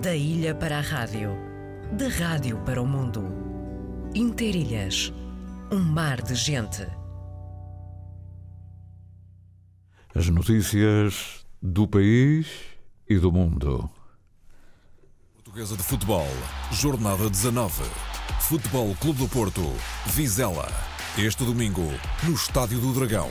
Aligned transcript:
Da 0.00 0.16
ilha 0.16 0.54
para 0.54 0.78
a 0.78 0.80
rádio, 0.80 1.36
da 1.92 2.08
rádio 2.08 2.58
para 2.64 2.80
o 2.80 2.86
mundo. 2.86 3.22
Interilhas, 4.14 5.12
um 5.70 5.80
mar 5.80 6.22
de 6.22 6.34
gente. 6.34 6.86
As 10.14 10.28
notícias 10.28 11.44
do 11.60 11.86
país 11.86 12.46
e 13.06 13.18
do 13.18 13.30
mundo. 13.30 13.88
Portuguesa 15.34 15.76
de 15.76 15.82
Futebol, 15.82 16.28
Jornada 16.72 17.28
19. 17.28 17.84
Futebol 18.40 18.94
Clube 18.98 19.18
do 19.18 19.28
Porto, 19.28 19.62
Vizela. 20.06 20.68
Este 21.18 21.44
domingo, 21.44 21.86
no 22.22 22.32
Estádio 22.32 22.80
do 22.80 22.94
Dragão. 22.94 23.28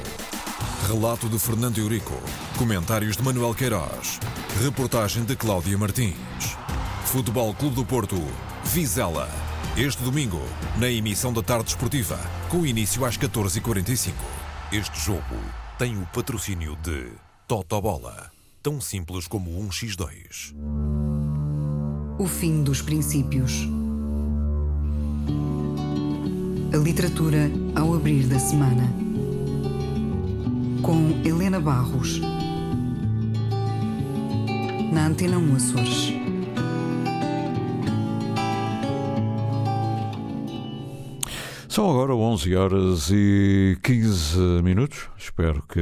Relato 0.88 1.28
de 1.28 1.40
Fernando 1.40 1.80
Eurico. 1.80 2.14
Comentários 2.60 3.18
de 3.18 3.24
Manuel 3.24 3.56
Queiroz. 3.56 4.20
Reportagem 4.60 5.24
de 5.24 5.36
Cláudia 5.36 5.76
Martins. 5.76 6.16
Futebol 7.06 7.56
Clube 7.56 7.76
do 7.78 7.86
Porto, 7.86 8.18
Vizela. 8.66 9.28
Este 9.76 10.04
domingo, 10.04 10.40
na 10.78 10.88
emissão 10.88 11.34
da 11.34 11.42
tarde 11.42 11.70
esportiva, 11.70 12.20
com 12.48 12.64
início 12.64 13.04
às 13.04 13.18
14h45. 13.18 14.14
Este 14.72 15.00
jogo 15.00 15.24
tem 15.80 15.98
o 15.98 16.06
patrocínio 16.14 16.78
de 16.84 17.08
Totobola. 17.48 18.30
Tão 18.62 18.80
simples 18.80 19.26
como 19.26 19.60
um 19.60 19.70
x2. 19.70 20.54
O 22.20 22.28
fim 22.28 22.62
dos 22.62 22.84
princípios. 22.84 23.68
A 26.72 26.78
literatura 26.78 27.50
ao 27.74 27.96
abrir 27.96 28.28
da 28.28 28.38
semana. 28.38 28.84
Com 30.84 31.20
Helena 31.26 31.60
Barros. 31.60 32.22
Na 34.92 35.06
Antena 35.06 35.38
1 35.38 35.56
Açores. 35.56 36.21
São 41.72 41.90
agora 41.90 42.14
11 42.14 42.54
horas 42.54 43.10
e 43.14 43.78
15 43.82 44.38
minutos. 44.62 45.08
Espero 45.18 45.64
que 45.64 45.80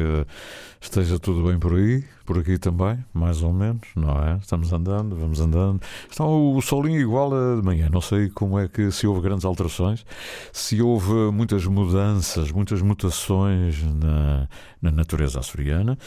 esteja 0.79 1.17
tudo 1.17 1.47
bem 1.47 1.57
por 1.57 1.73
aí, 1.73 2.03
por 2.27 2.37
aqui 2.37 2.59
também, 2.59 3.03
mais 3.11 3.41
ou 3.41 3.51
menos, 3.51 3.87
não 3.95 4.11
é? 4.23 4.37
Estamos 4.37 4.71
andando, 4.71 5.15
vamos 5.15 5.39
andando. 5.41 5.81
Está 6.07 6.23
o 6.23 6.61
solinho 6.61 7.01
igual 7.01 7.33
a 7.33 7.55
de 7.55 7.63
manhã. 7.63 7.89
Não 7.91 8.01
sei 8.01 8.29
como 8.29 8.59
é 8.59 8.67
que 8.67 8.91
se 8.91 9.07
houve 9.07 9.21
grandes 9.21 9.45
alterações, 9.45 10.05
se 10.53 10.79
houve 10.79 11.11
muitas 11.31 11.65
mudanças, 11.65 12.51
muitas 12.51 12.83
mutações 12.83 13.83
na, 13.83 14.47
na 14.79 14.91
natureza 14.91 15.39
açoriana. 15.39 15.97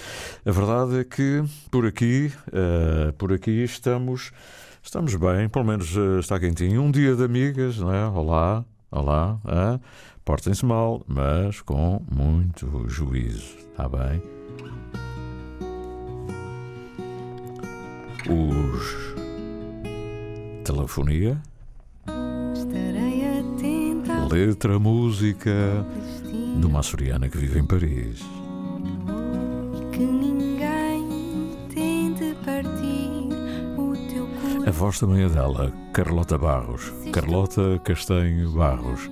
A 0.47 0.53
verdade 0.53 1.01
é 1.01 1.03
que 1.03 1.43
por 1.73 1.85
aqui, 1.85 2.31
uh, 2.47 3.13
por 3.15 3.33
aqui 3.33 3.65
estamos, 3.65 4.31
estamos 4.81 5.17
bem, 5.17 5.49
pelo 5.49 5.65
menos 5.65 5.97
uh, 5.97 6.21
está 6.21 6.39
quentinho. 6.39 6.83
Um 6.83 6.93
dia 6.93 7.17
de 7.17 7.25
amigas, 7.25 7.79
não 7.79 7.93
é? 7.93 8.07
Olá. 8.07 8.65
Olá, 8.95 9.41
ah, 9.47 9.81
portem-se 10.23 10.67
mal, 10.67 11.03
mas 11.09 11.63
com 11.63 12.05
muito 12.15 12.87
juízo, 12.91 13.57
está 13.71 13.89
bem? 13.89 14.23
Os 18.29 19.15
telefonia, 20.63 21.41
letra, 24.31 24.79
música 24.79 25.87
de 26.61 26.67
uma 26.67 26.81
açoriana 26.81 27.31
que 27.31 27.39
vive 27.39 27.61
em 27.61 27.65
Paris. 27.65 28.42
Voz 34.83 34.99
também 34.99 35.23
é 35.23 35.29
dela, 35.29 35.73
Carlota 35.93 36.37
Barros. 36.37 36.93
Carlota 37.13 37.81
Castanho 37.85 38.51
Barros. 38.51 39.09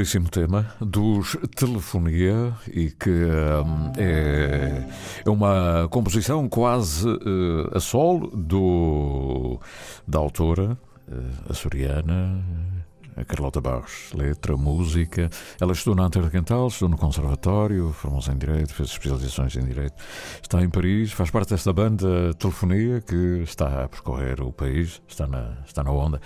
Belíssimo 0.00 0.30
tema 0.30 0.74
dos 0.80 1.36
Telefonia 1.54 2.54
e 2.72 2.90
que 2.90 3.10
hum, 3.10 3.92
é, 3.98 4.82
é 5.26 5.28
uma 5.30 5.88
composição 5.90 6.48
quase 6.48 7.06
eh, 7.06 7.76
a 7.76 7.80
solo 7.80 8.28
do, 8.34 9.60
da 10.08 10.18
autora 10.18 10.78
eh, 11.06 11.50
açoriana 11.50 12.42
a 13.14 13.24
Carlota 13.26 13.60
Barros. 13.60 14.10
Letra, 14.14 14.56
música. 14.56 15.28
Ela 15.60 15.72
estudou 15.72 15.94
na 15.94 16.04
Antero 16.04 16.30
Cantal, 16.30 16.68
estudou 16.68 16.88
no 16.88 16.96
Conservatório, 16.96 17.92
formou-se 17.92 18.30
em 18.30 18.38
Direito, 18.38 18.72
fez 18.72 18.88
especializações 18.88 19.54
em 19.54 19.66
Direito. 19.66 19.96
Está 20.40 20.62
em 20.62 20.70
Paris, 20.70 21.12
faz 21.12 21.30
parte 21.30 21.50
desta 21.50 21.74
banda 21.74 22.32
Telefonia 22.38 23.02
que 23.02 23.42
está 23.42 23.84
a 23.84 23.88
percorrer 23.88 24.40
o 24.40 24.50
país, 24.50 25.02
está 25.06 25.26
na, 25.26 25.58
está 25.66 25.84
na 25.84 25.90
onda. 25.90 26.22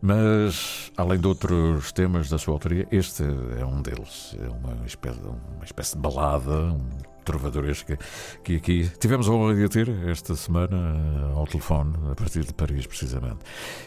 Mas, 0.00 0.92
além 0.96 1.18
de 1.18 1.26
outros 1.26 1.92
temas 1.92 2.28
da 2.28 2.38
sua 2.38 2.54
autoria, 2.54 2.86
este 2.90 3.22
é 3.58 3.64
um 3.64 3.80
deles. 3.80 4.36
É 4.38 4.48
uma 4.48 4.86
espécie, 4.86 5.20
uma 5.20 5.64
espécie 5.64 5.94
de 5.94 6.02
balada, 6.02 6.52
um 6.52 7.14
trovadoresca 7.24 7.98
que 8.44 8.56
aqui 8.56 8.90
tivemos 9.00 9.28
a 9.28 9.32
honra 9.32 9.54
de 9.54 9.68
ter 9.68 9.88
esta 10.08 10.36
semana 10.36 10.76
eh, 10.76 11.36
ao 11.36 11.46
telefone, 11.46 11.94
a 12.12 12.14
partir 12.14 12.44
de 12.44 12.52
Paris, 12.52 12.86
precisamente. 12.86 13.38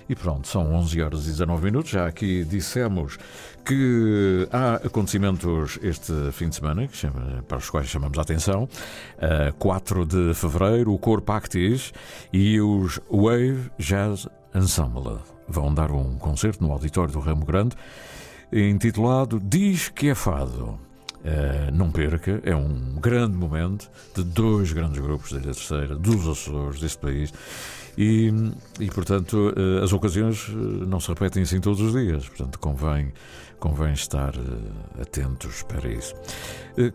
E 0.09 0.15
pronto, 0.15 0.47
são 0.47 0.73
11 0.73 1.01
horas 1.01 1.25
e 1.25 1.31
19 1.31 1.63
minutos. 1.63 1.91
Já 1.91 2.07
aqui 2.07 2.43
dissemos 2.43 3.17
que 3.63 4.47
há 4.51 4.75
acontecimentos 4.75 5.77
este 5.81 6.13
fim 6.31 6.49
de 6.49 6.55
semana 6.55 6.87
chama, 6.91 7.43
para 7.47 7.57
os 7.57 7.69
quais 7.69 7.87
chamamos 7.87 8.17
a 8.17 8.21
atenção. 8.21 8.63
Uh, 8.63 9.53
4 9.59 10.05
de 10.05 10.33
fevereiro, 10.33 10.93
o 10.93 10.97
Corpo 10.97 11.31
Actis 11.31 11.93
e 12.33 12.59
os 12.59 12.99
Wave 13.09 13.69
Jazz 13.77 14.27
Ensemble 14.55 15.36
vão 15.47 15.73
dar 15.73 15.91
um 15.91 16.17
concerto 16.17 16.63
no 16.63 16.71
auditório 16.71 17.13
do 17.13 17.19
Ramo 17.19 17.45
Grande 17.45 17.75
intitulado 18.51 19.39
Diz 19.39 19.89
que 19.89 20.09
é 20.09 20.15
Fado. 20.15 20.86
Uh, 21.27 21.75
não 21.75 21.91
perca, 21.91 22.39
é 22.45 22.55
um 22.55 22.95
grande 23.01 23.35
momento 23.35 23.89
de 24.15 24.23
dois 24.23 24.71
grandes 24.71 24.97
grupos 25.01 25.33
da 25.33 25.39
Ilha 25.39 25.53
Terceira, 25.53 25.95
dos 25.97 26.25
Açores, 26.25 26.79
deste 26.79 26.99
país. 26.99 27.33
E, 27.97 28.31
e 28.79 28.89
portanto, 28.91 29.53
uh, 29.53 29.83
as 29.83 29.91
ocasiões 29.91 30.47
uh, 30.47 30.55
não 30.87 31.01
se 31.01 31.09
repetem 31.09 31.43
assim 31.43 31.59
todos 31.59 31.81
os 31.81 31.91
dias. 31.91 32.29
Portanto, 32.29 32.57
convém, 32.59 33.11
convém 33.59 33.91
estar 33.91 34.35
atentos 35.01 35.63
para 35.63 35.89
isso. 35.89 36.15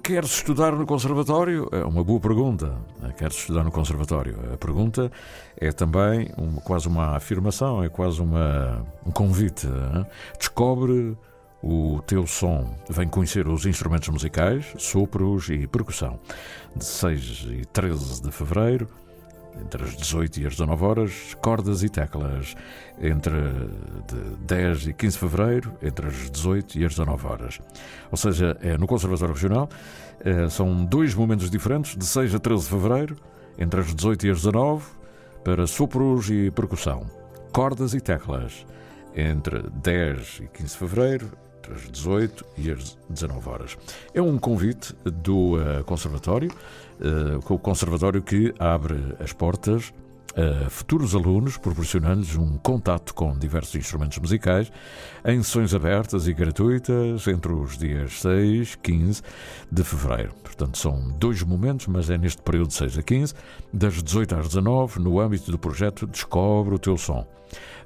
Queres 0.02 0.30
estudar 0.36 0.72
no 0.72 0.86
Conservatório? 0.86 1.68
É 1.70 1.84
uma 1.84 2.02
boa 2.02 2.20
pergunta. 2.20 2.72
Queres 3.18 3.36
estudar 3.36 3.64
no 3.64 3.70
Conservatório? 3.70 4.38
A 4.54 4.56
pergunta 4.56 5.12
é 5.58 5.72
também 5.72 6.30
uma, 6.38 6.62
quase 6.62 6.88
uma 6.88 7.16
afirmação, 7.16 7.84
é 7.84 7.90
quase 7.90 8.22
uma, 8.22 8.86
um 9.04 9.10
convite. 9.10 9.66
Hein? 9.66 10.06
Descobre 10.38 11.18
o 11.62 12.02
teu 12.06 12.26
som. 12.26 12.74
Vem 12.90 13.08
conhecer 13.08 13.46
os 13.46 13.64
instrumentos 13.64 14.08
musicais, 14.08 14.66
sopros 14.78 15.48
e 15.48 15.66
percussão. 15.66 16.18
De 16.74 16.84
6 16.84 17.46
e 17.50 17.64
13 17.66 18.22
de 18.22 18.32
fevereiro, 18.32 18.88
entre 19.60 19.84
as 19.84 19.96
18 19.96 20.40
e 20.40 20.46
as 20.46 20.52
19 20.52 20.84
horas, 20.84 21.34
cordas 21.42 21.82
e 21.82 21.88
teclas. 21.88 22.54
Entre 23.00 23.32
de 24.08 24.36
10 24.46 24.88
e 24.88 24.92
15 24.92 25.12
de 25.12 25.18
fevereiro, 25.18 25.72
entre 25.82 26.06
as 26.06 26.30
18 26.30 26.78
e 26.78 26.84
as 26.84 26.92
19 26.92 27.26
horas. 27.26 27.60
Ou 28.10 28.16
seja, 28.16 28.56
é 28.60 28.76
no 28.76 28.86
Conservatório 28.86 29.34
Regional. 29.34 29.68
Eh, 30.24 30.48
são 30.48 30.84
dois 30.84 31.14
momentos 31.14 31.50
diferentes, 31.50 31.96
de 31.96 32.06
6 32.06 32.34
a 32.34 32.38
13 32.38 32.62
de 32.64 32.70
fevereiro, 32.70 33.16
entre 33.58 33.80
as 33.80 33.94
18 33.94 34.26
e 34.26 34.30
as 34.30 34.38
19, 34.38 34.84
para 35.44 35.66
sopros 35.66 36.30
e 36.30 36.50
percussão. 36.50 37.06
Cordas 37.52 37.94
e 37.94 38.00
teclas. 38.00 38.66
Entre 39.14 39.62
10 39.82 40.40
e 40.44 40.48
15 40.48 40.72
de 40.72 40.78
fevereiro, 40.78 41.30
entre 41.62 41.74
as 41.74 41.90
18 41.90 42.44
e 42.58 42.70
as 42.70 42.98
19 43.08 43.48
horas. 43.48 43.78
É 44.12 44.20
um 44.20 44.36
convite 44.36 44.94
do 45.04 45.56
uh, 45.56 45.84
Conservatório, 45.84 46.50
uh, 46.50 47.52
o 47.52 47.58
Conservatório 47.58 48.20
que 48.20 48.52
abre 48.58 48.96
as 49.20 49.32
portas 49.32 49.92
a 50.34 50.70
futuros 50.70 51.14
alunos, 51.14 51.58
proporcionando-lhes 51.58 52.36
um 52.36 52.56
contato 52.56 53.12
com 53.12 53.38
diversos 53.38 53.74
instrumentos 53.74 54.16
musicais 54.16 54.72
em 55.26 55.42
sessões 55.42 55.74
abertas 55.74 56.26
e 56.26 56.32
gratuitas 56.32 57.26
entre 57.26 57.52
os 57.52 57.76
dias 57.76 58.20
6 58.22 58.72
e 58.72 58.78
15 58.78 59.22
de 59.70 59.84
fevereiro. 59.84 60.32
Portanto, 60.42 60.78
são 60.78 61.10
dois 61.18 61.42
momentos, 61.42 61.86
mas 61.86 62.08
é 62.08 62.16
neste 62.16 62.40
período 62.40 62.68
de 62.68 62.74
6 62.74 62.96
a 62.96 63.02
15, 63.02 63.34
das 63.74 64.02
18 64.02 64.34
às 64.36 64.48
19, 64.48 65.00
no 65.00 65.20
âmbito 65.20 65.50
do 65.50 65.58
projeto 65.58 66.06
Descobre 66.06 66.74
o 66.74 66.78
Teu 66.78 66.96
Som. 66.96 67.26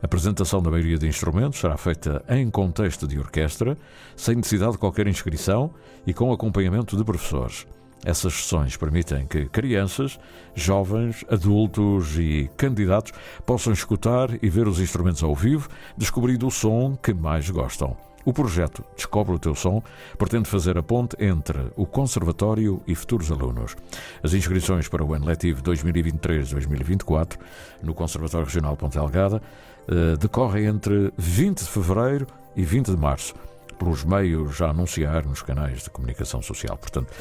A 0.02 0.06
apresentação 0.06 0.62
da 0.62 0.70
maioria 0.70 0.98
de 0.98 1.06
instrumentos 1.06 1.60
será 1.60 1.76
feita 1.76 2.24
em 2.28 2.50
contexto 2.50 3.06
de 3.06 3.18
orquestra, 3.18 3.76
sem 4.14 4.36
necessidade 4.36 4.72
de 4.72 4.78
qualquer 4.78 5.06
inscrição 5.06 5.72
e 6.06 6.12
com 6.12 6.32
acompanhamento 6.32 6.96
de 6.96 7.04
professores. 7.04 7.66
Essas 8.04 8.34
sessões 8.34 8.76
permitem 8.76 9.26
que 9.26 9.46
crianças, 9.46 10.18
jovens, 10.54 11.24
adultos 11.28 12.16
e 12.18 12.48
candidatos 12.56 13.12
possam 13.44 13.72
escutar 13.72 14.28
e 14.42 14.48
ver 14.48 14.68
os 14.68 14.78
instrumentos 14.78 15.22
ao 15.22 15.34
vivo, 15.34 15.68
descobrindo 15.96 16.46
o 16.46 16.50
som 16.50 16.96
que 16.96 17.12
mais 17.12 17.50
gostam. 17.50 18.05
O 18.26 18.32
projeto 18.32 18.84
Descobre 18.96 19.36
o 19.36 19.38
Teu 19.38 19.54
Som 19.54 19.80
pretende 20.18 20.50
fazer 20.50 20.76
a 20.76 20.82
ponte 20.82 21.16
entre 21.22 21.70
o 21.76 21.86
Conservatório 21.86 22.82
e 22.84 22.92
futuros 22.96 23.30
alunos. 23.30 23.76
As 24.20 24.34
inscrições 24.34 24.88
para 24.88 25.04
o 25.04 25.14
ano 25.14 25.24
letivo 25.24 25.62
2023-2024 25.62 27.38
no 27.84 27.94
Conservatório 27.94 28.44
Regional 28.44 28.76
Ponte 28.76 28.98
Delgada 28.98 29.40
eh, 29.86 30.16
decorrem 30.16 30.66
entre 30.66 31.12
20 31.16 31.60
de 31.60 31.70
fevereiro 31.70 32.26
e 32.56 32.64
20 32.64 32.86
de 32.86 32.96
março 32.96 33.32
pelos 33.78 34.02
meios 34.02 34.60
a 34.60 34.70
anunciar 34.70 35.24
nos 35.24 35.42
canais 35.42 35.84
de 35.84 35.90
comunicação 35.90 36.42
social. 36.42 36.76
Portanto, 36.76 37.12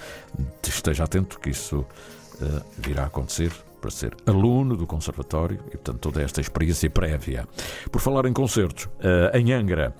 esteja 0.63 1.03
atento 1.03 1.39
que 1.39 1.51
isso 1.51 1.79
uh, 1.79 2.65
virá 2.79 3.03
a 3.03 3.07
acontecer 3.07 3.51
para 3.79 3.91
ser 3.91 4.15
aluno 4.25 4.75
do 4.75 4.87
Conservatório 4.87 5.59
e, 5.67 5.71
portanto, 5.71 5.99
toda 5.99 6.21
esta 6.21 6.41
experiência 6.41 6.89
prévia. 6.89 7.47
Por 7.91 8.01
falar 8.01 8.25
em 8.25 8.33
concertos, 8.33 8.85
uh, 8.85 9.35
em 9.35 9.51
Angra. 9.53 9.93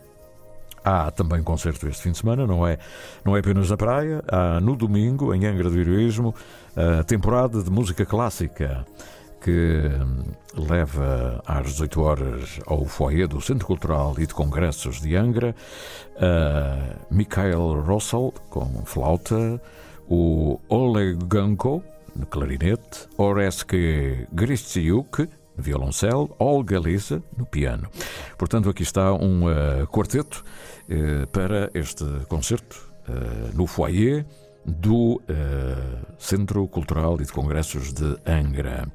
Há 0.85 1.09
também 1.09 1.41
concerto 1.41 1.87
este 1.87 2.03
fim 2.03 2.11
de 2.11 2.19
semana, 2.19 2.45
não 2.45 2.65
é, 2.65 2.77
não 3.25 3.35
é 3.35 3.39
apenas 3.39 3.71
na 3.71 3.75
praia. 3.75 4.23
Há 4.27 4.59
no 4.61 4.75
domingo, 4.75 5.33
em 5.33 5.43
Angra 5.47 5.67
do 5.67 5.79
Heroísmo, 5.79 6.35
a 6.75 7.03
temporada 7.03 7.63
de 7.63 7.71
música 7.71 8.05
clássica 8.05 8.85
que 9.41 9.81
leva 10.55 11.41
às 11.45 11.65
18 11.73 12.01
horas 12.01 12.59
ao 12.67 12.85
foyer 12.85 13.27
do 13.27 13.41
Centro 13.41 13.65
Cultural 13.65 14.15
e 14.19 14.27
de 14.27 14.33
Congressos 14.33 15.01
de 15.01 15.15
Angra 15.15 15.55
uh, 16.17 16.95
Mikhail 17.11 17.81
Rossel 17.81 18.31
com 18.49 18.85
flauta, 18.85 19.59
o 20.07 20.59
Oleg 20.69 21.17
Ganko 21.25 21.83
no 22.15 22.25
clarinete, 22.27 23.07
Oreske 23.17 24.27
Gristiuk 24.31 25.27
violoncelo, 25.57 26.35
Olga 26.39 26.79
Lisa 26.79 27.23
no 27.37 27.45
piano. 27.45 27.89
Portanto, 28.37 28.69
aqui 28.69 28.83
está 28.83 29.13
um 29.13 29.45
uh, 29.45 29.87
quarteto 29.87 30.43
uh, 30.89 31.27
para 31.27 31.69
este 31.73 32.03
concerto 32.27 32.91
uh, 33.07 33.55
no 33.55 33.67
foyer 33.67 34.25
do 34.65 35.21
Centro 36.17 36.67
Cultural 36.67 37.21
e 37.21 37.23
de 37.23 37.31
Congressos 37.31 37.93
de 37.93 38.17
Angra. 38.25 38.87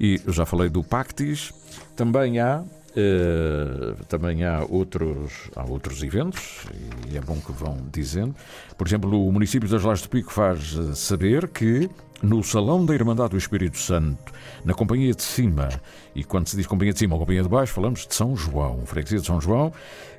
E 0.00 0.20
já 0.26 0.44
falei 0.44 0.68
do 0.68 0.82
Pactis, 0.82 1.52
também 1.94 2.40
há 2.40 2.64
Uh, 2.96 4.02
também 4.06 4.42
há 4.42 4.64
outros, 4.66 5.50
há 5.54 5.62
outros 5.64 6.02
eventos 6.02 6.64
e 7.12 7.18
é 7.18 7.20
bom 7.20 7.38
que 7.38 7.52
vão 7.52 7.76
dizendo. 7.92 8.34
Por 8.78 8.86
exemplo, 8.86 9.28
o 9.28 9.30
município 9.30 9.68
das 9.68 9.82
Lajes 9.82 10.02
do 10.04 10.08
Pico 10.08 10.32
faz 10.32 10.74
eh, 10.78 10.94
saber 10.94 11.46
que 11.48 11.90
no 12.22 12.42
Salão 12.42 12.86
da 12.86 12.94
Irmandade 12.94 13.32
do 13.32 13.36
Espírito 13.36 13.76
Santo, 13.76 14.32
na 14.64 14.72
Companhia 14.72 15.12
de 15.12 15.22
Cima, 15.22 15.68
e 16.14 16.24
quando 16.24 16.48
se 16.48 16.56
diz 16.56 16.66
Companhia 16.66 16.94
de 16.94 16.98
Cima 16.98 17.16
ou 17.16 17.20
Companhia 17.20 17.42
de 17.42 17.50
Baixo, 17.50 17.74
falamos 17.74 18.06
de 18.06 18.14
São 18.14 18.34
João, 18.34 18.86
Freguesia 18.86 19.18
de 19.18 19.26
São 19.26 19.42
João, 19.42 19.70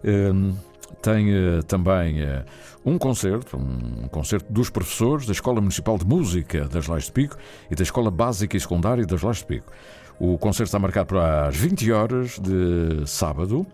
uh, 0.03 0.57
tem 1.01 1.33
uh, 1.33 1.63
também 1.63 2.17
um 2.85 2.99
concerto, 2.99 3.57
um 3.57 4.07
concerto 4.07 4.53
dos 4.53 4.69
professores 4.69 5.25
da 5.25 5.31
Escola 5.31 5.59
Municipal 5.59 5.97
de 5.97 6.05
Música 6.05 6.65
das 6.67 6.85
Lajes 6.85 7.07
de 7.07 7.11
Pico 7.11 7.37
e 7.71 7.75
da 7.75 7.81
Escola 7.81 8.11
Básica 8.11 8.55
e 8.55 8.59
Secundária 8.59 9.03
das 9.03 9.23
Lajes 9.23 9.41
de 9.41 9.47
Pico. 9.47 9.71
O 10.19 10.37
concerto 10.37 10.69
está 10.69 10.79
marcado 10.79 11.07
para 11.07 11.47
as 11.47 11.55
20 11.55 11.91
horas 11.91 12.39
de 12.39 13.05
sábado, 13.05 13.67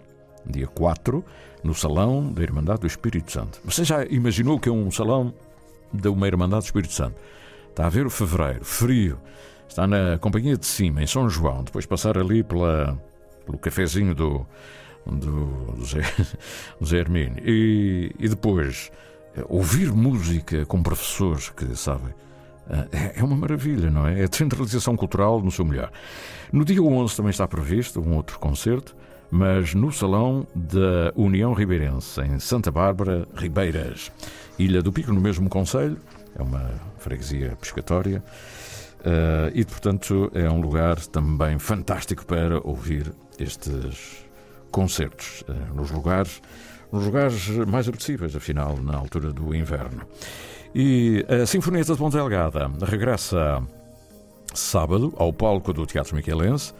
dia 0.46 0.68
4, 0.68 1.24
no 1.64 1.74
Salão 1.74 2.32
da 2.34 2.44
Irmandade 2.44 2.82
do 2.82 2.88
Espírito 2.88 3.32
Santo. 3.32 3.62
Você 3.64 3.86
já 3.86 4.04
imaginou 4.06 4.60
que 4.60 4.68
é 4.68 4.72
um 4.72 4.92
salão 4.92 5.34
de 5.94 6.10
uma 6.10 6.28
Irmandade 6.28 6.64
do 6.64 6.66
Espírito 6.66 6.94
Santo? 6.94 7.16
Está 7.70 7.86
a 7.86 7.90
ver 7.90 8.06
o 8.06 8.10
fevereiro, 8.10 8.64
frio, 8.66 9.18
está 9.70 9.88
na 9.88 10.18
Companhia 10.20 10.58
de 10.58 10.66
Cima, 10.66 11.02
em 11.02 11.08
São 11.08 11.30
João, 11.30 11.64
depois 11.64 11.86
passar 11.86 12.18
ali 12.18 12.44
pela, 12.44 13.00
pelo 13.46 13.58
cafezinho 13.58 14.14
do, 14.14 14.46
do, 15.06 15.46
do 15.72 15.86
Zé, 15.86 16.02
Zé 16.84 16.98
Hermínio. 16.98 17.42
E, 17.46 18.14
e 18.20 18.28
depois 18.28 18.92
eh, 19.38 19.46
ouvir 19.48 19.94
música 19.94 20.66
com 20.66 20.84
professores 20.84 21.50
que 21.50 21.74
sabem. 21.76 22.14
Eh, 22.70 23.14
é 23.18 23.24
uma 23.24 23.36
maravilha, 23.36 23.90
não 23.90 24.08
é? 24.08 24.24
É 24.24 24.28
descentralização 24.28 24.96
cultural 24.96 25.42
no 25.42 25.52
seu 25.52 25.66
melhor. 25.66 25.92
No 26.52 26.64
dia 26.64 26.82
11 26.82 27.16
também 27.16 27.30
está 27.30 27.48
previsto 27.48 28.00
um 28.00 28.16
outro 28.16 28.40
concerto, 28.40 28.96
mas 29.30 29.74
no 29.74 29.92
Salão 29.92 30.46
da 30.54 31.12
União 31.16 31.54
Ribeirense, 31.54 32.22
em 32.22 32.40
Santa 32.40 32.72
Bárbara, 32.72 33.28
Ribeiras, 33.36 34.12
Ilha 34.60 34.82
do 34.82 34.92
Pico, 34.92 35.12
no 35.12 35.20
mesmo 35.20 35.50
Conselho, 35.50 35.98
é 36.38 36.42
uma 36.42 36.70
freguesia 37.00 37.56
pescatória, 37.60 38.24
uh, 39.00 39.52
e 39.54 39.66
portanto 39.66 40.32
é 40.36 40.48
um 40.50 40.62
lugar 40.62 41.00
também 41.08 41.58
fantástico 41.58 42.26
para 42.26 42.60
ouvir 42.64 43.12
estes 43.40 44.24
concertos 44.70 45.44
eh, 45.48 45.54
nos 45.74 45.90
lugares, 45.92 46.42
nos 46.92 47.06
lugares 47.06 47.48
mais 47.68 47.88
apetecíveis, 47.88 48.36
afinal, 48.36 48.78
na 48.78 48.96
altura 48.96 49.32
do 49.32 49.54
inverno. 49.54 50.04
E 50.76 51.24
a 51.30 51.46
Sinfonieta 51.46 51.94
de 51.94 52.00
Ponta 52.00 52.18
Delgada 52.18 52.72
regressa 52.82 53.62
sábado 54.54 55.14
ao 55.18 55.32
palco 55.32 55.72
do 55.72 55.86
Teatro 55.86 56.16
Miquelense, 56.16 56.74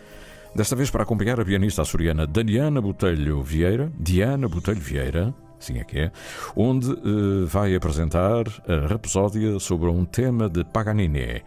desta 0.56 0.76
vez 0.76 0.90
para 0.90 1.04
acompanhar 1.04 1.40
a 1.40 1.46
pianista 1.46 1.84
açoriana 1.84 2.26
Daniana 2.26 2.82
Botelho 2.82 3.42
Vieira, 3.44 3.92
Diana 4.00 4.48
Botelho 4.48 4.80
Vieira, 4.80 5.34
assim 5.64 5.80
é 5.80 5.84
que 5.84 5.98
é, 5.98 6.12
onde 6.56 6.92
uh, 6.92 7.48
vai 7.48 7.74
apresentar 7.74 8.44
a 8.68 8.88
Rapsódia 8.88 9.60
sobre 9.60 9.90
um 9.90 10.04
tema 10.04 10.50
de 10.50 10.64
Paganini. 10.66 11.42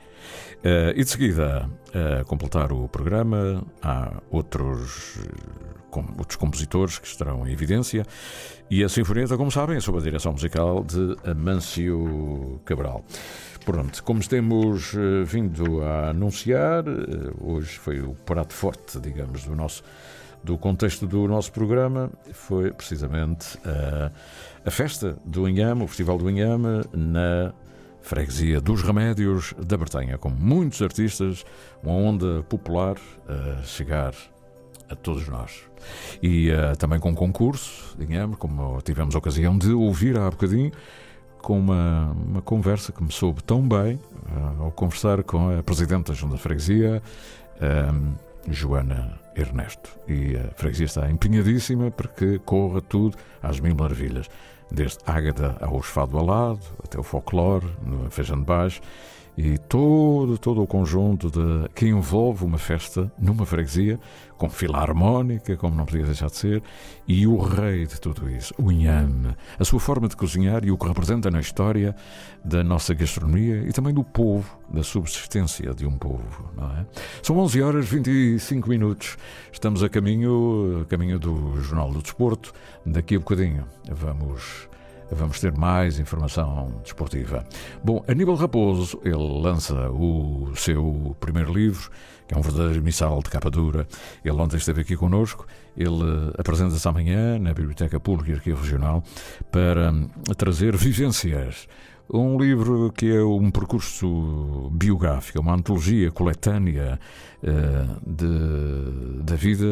Uh, 0.65 0.91
e 0.97 1.05
de 1.05 1.11
seguida, 1.11 1.71
a 1.95 2.23
uh, 2.23 2.25
completar 2.25 2.73
o 2.73 2.89
programa, 2.89 3.63
há 3.83 4.21
outros, 4.31 5.19
com, 5.91 6.01
outros 6.19 6.37
compositores 6.37 6.99
que 6.99 7.07
estarão 7.07 7.47
em 7.47 7.53
evidência. 7.53 8.05
E 8.71 8.83
a 8.83 8.89
Sinfonieta, 8.89 9.37
como 9.37 9.51
sabem, 9.51 9.77
é 9.77 9.81
sob 9.81 9.99
a 9.99 10.01
direção 10.01 10.33
musical 10.33 10.83
de 10.83 11.17
Amâncio 11.31 12.61
Cabral. 12.65 13.05
Pronto, 13.65 14.03
como 14.03 14.27
temos 14.27 14.93
vindo 15.25 15.83
a 15.83 16.11
anunciar, 16.11 16.85
hoje 17.41 17.79
foi 17.79 18.01
o 18.01 18.15
prato 18.15 18.55
forte, 18.55 19.01
digamos, 19.01 19.45
do 19.45 19.57
nosso 19.57 19.83
do 20.43 20.57
contexto 20.57 21.07
do 21.07 21.27
nosso 21.27 21.53
programa 21.53 22.11
foi 22.33 22.73
precisamente 22.73 23.59
a, 23.65 24.11
a 24.65 24.71
festa 24.71 25.17
do 25.25 25.49
Inhame, 25.49 25.83
o 25.83 25.87
Festival 25.89 26.19
do 26.19 26.31
Inhame, 26.31 26.85
na 26.93 27.53
freguesia 28.01 28.61
dos 28.61 28.83
Remédios 28.83 29.53
da 29.59 29.77
Bretanha, 29.77 30.17
com 30.17 30.31
muitos 30.31 30.81
artistas, 30.81 31.45
uma 31.83 31.95
onda 31.95 32.45
popular 32.45 32.97
a 33.29 33.63
chegar 33.65 34.15
a 34.89 34.95
todos 34.95 35.27
nós. 35.29 35.63
E 36.23 36.51
uh, 36.51 36.77
também 36.77 37.01
com 37.01 37.11
um 37.11 37.15
concurso, 37.15 37.97
digamos, 37.99 38.39
como 38.39 38.81
tivemos 38.83 39.15
a 39.15 39.19
ocasião 39.19 39.59
de 39.59 39.73
ouvir 39.73 40.17
há 40.17 40.31
bocadinho, 40.31 40.71
com 41.39 41.59
uma, 41.59 42.13
uma 42.13 42.43
conversa 42.43 42.93
que 42.93 43.03
me 43.03 43.13
soube 43.13 43.43
tão 43.43 43.67
bem 43.67 43.97
uh, 43.97 44.65
ao 44.65 44.71
conversar 44.71 45.23
com 45.23 45.59
a 45.59 45.63
Presidente 45.63 46.09
da 46.09 46.15
Junta 46.15 46.37
de 46.37 46.43
Freguesia, 46.43 47.03
Joana 48.49 49.19
Ernesto. 49.35 49.91
E 50.09 50.37
a 50.37 50.51
freguesia 50.55 50.87
está 50.87 51.11
empenhadíssima 51.11 51.91
para 51.91 52.09
que 52.09 52.39
corra 52.41 52.81
tudo 52.81 53.17
às 53.43 53.61
mil 53.61 53.75
maravilhas. 53.75 54.29
Desde 54.71 54.99
Ágata 55.07 55.57
ao 55.61 55.79
Esfado 55.79 56.19
Alado, 56.19 56.61
até 56.83 56.99
o 56.99 57.03
folclore, 57.03 57.67
no 57.83 58.11
Feijão 58.11 58.39
de 58.39 58.45
Baixo, 58.45 58.81
e 59.37 59.59
todo, 59.59 60.39
todo 60.39 60.63
o 60.63 60.67
conjunto 60.67 61.31
de, 61.31 61.69
que 61.75 61.87
envolve 61.87 62.45
uma 62.45 62.57
festa 62.57 63.13
numa 63.19 63.45
freguesia, 63.45 64.01
com 64.39 64.49
fila 64.49 64.79
harmónica, 64.79 65.57
como 65.57 65.77
não 65.77 65.85
podia 65.85 66.05
deixar 66.05 66.27
de 66.27 66.37
ser, 66.37 66.63
e 67.07 67.27
o 67.27 67.37
rei 67.37 67.87
de 67.87 68.01
tudo 68.01 68.31
isso, 68.31 68.55
o 68.59 68.73
inhame, 68.73 69.37
a 69.59 69.65
sua 69.65 69.79
forma 69.79 70.09
de 70.09 70.17
cozinhar 70.17 70.65
e 70.65 70.71
o 70.71 70.79
que 70.79 70.87
representa 70.87 71.31
na 71.31 71.41
história 71.41 71.95
da 72.45 72.65
nossa 72.65 72.95
gastronomia 72.95 73.65
e 73.67 73.73
também 73.73 73.93
do 73.93 74.05
povo, 74.05 74.59
da 74.71 74.83
subsistência 74.83 75.75
de 75.75 75.87
um 75.87 75.99
povo, 75.99 76.51
não 76.57 76.71
é? 76.71 76.87
São 77.23 77.37
11 77.39 77.63
horas 77.63 77.87
e 77.87 77.97
25 77.97 78.69
minutos, 78.69 79.19
estamos 79.53 79.83
a 79.83 79.89
caminho, 79.89 80.81
a 80.83 80.85
caminho 80.87 81.19
do 81.19 81.61
Jornal 81.61 81.91
do 81.91 82.01
Desporto, 82.01 82.53
daqui 82.85 83.17
a 83.17 83.19
bocadinho 83.19 83.67
vamos 83.91 84.69
vamos 85.11 85.41
ter 85.41 85.53
mais 85.53 85.99
informação 85.99 86.81
desportiva. 86.83 87.45
Bom, 87.83 88.05
Aníbal 88.09 88.35
Raposo, 88.35 89.01
ele 89.05 89.17
lança 89.17 89.91
o 89.91 90.53
seu 90.57 91.17
primeiro 91.21 91.53
livro, 91.53 91.91
que 92.27 92.35
é 92.35 92.39
um 92.39 92.43
verdadeiro 92.43 92.83
missal 92.83 93.23
de 93.23 93.31
capa 93.31 93.51
dura. 93.51 93.87
Ele 94.25 94.37
ontem 94.37 94.57
esteve 94.57 94.81
aqui 94.81 94.97
connosco, 94.97 95.47
ele 95.77 96.33
apresenta-se 96.37 96.87
amanhã 96.89 97.39
na 97.39 97.55
Biblioteca 97.55 98.01
Pública 98.01 98.33
e 98.33 98.35
Arquivo 98.35 98.63
Regional 98.63 99.03
para 99.51 99.93
trazer 100.37 100.77
vivências. 100.77 101.69
Um 102.09 102.39
livro 102.39 102.93
que 102.93 103.11
é 103.11 103.23
um 103.23 103.51
percurso 103.51 104.71
biográfico, 104.73 105.41
uma 105.41 105.55
antologia 105.55 106.09
coletânea 106.13 107.01
uh, 107.43 109.23
da 109.25 109.35
vida 109.35 109.67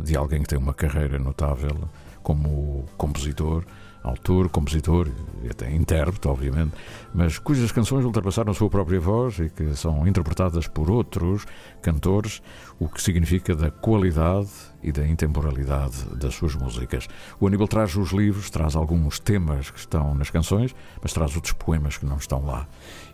de 0.00 0.16
alguém 0.16 0.42
que 0.42 0.48
tem 0.48 0.58
uma 0.58 0.72
carreira 0.72 1.18
notável 1.18 1.88
como 2.22 2.84
compositor, 2.96 3.64
autor, 4.08 4.48
compositor 4.48 5.08
e 5.42 5.48
até 5.48 5.70
intérprete, 5.74 6.28
obviamente, 6.28 6.72
mas 7.14 7.38
cujas 7.38 7.72
canções 7.72 8.04
ultrapassaram 8.04 8.50
a 8.50 8.54
sua 8.54 8.70
própria 8.70 9.00
voz 9.00 9.38
e 9.38 9.50
que 9.50 9.74
são 9.74 10.06
interpretadas 10.06 10.66
por 10.68 10.90
outros 10.90 11.44
cantores, 11.82 12.42
o 12.78 12.88
que 12.88 13.02
significa 13.02 13.54
da 13.54 13.70
qualidade 13.70 14.48
e 14.82 14.92
da 14.92 15.06
intemporalidade 15.06 16.04
das 16.16 16.34
suas 16.34 16.54
músicas. 16.54 17.08
O 17.40 17.46
Aníbal 17.46 17.68
traz 17.68 17.96
os 17.96 18.12
livros, 18.12 18.50
traz 18.50 18.76
alguns 18.76 19.18
temas 19.18 19.70
que 19.70 19.78
estão 19.78 20.14
nas 20.14 20.30
canções, 20.30 20.74
mas 21.02 21.12
traz 21.12 21.34
outros 21.34 21.52
poemas 21.52 21.96
que 21.96 22.06
não 22.06 22.16
estão 22.16 22.44
lá. 22.44 22.68